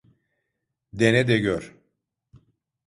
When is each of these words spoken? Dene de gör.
Dene 0.93 1.23
de 1.27 1.37
gör. 1.37 1.73